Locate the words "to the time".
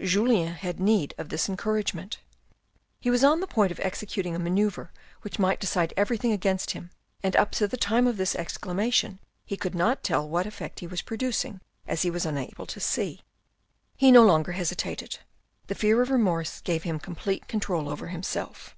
7.58-8.06